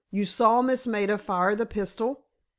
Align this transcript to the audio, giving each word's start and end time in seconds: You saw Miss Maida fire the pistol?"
You 0.09 0.25
saw 0.25 0.63
Miss 0.63 0.87
Maida 0.87 1.19
fire 1.19 1.53
the 1.53 1.67
pistol?" 1.67 2.25